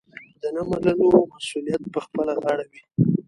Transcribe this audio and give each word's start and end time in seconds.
د 0.41 0.43
نه 0.55 0.61
منلو 0.69 1.07
مسوولیت 1.31 1.83
پخپله 1.95 2.33
غاړه 2.43 2.65
وي. 2.71 2.81